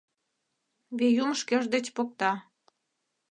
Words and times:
—Веюм 0.97 1.31
шкеж 1.39 1.63
деч 1.73 1.85
покта. 1.95 2.31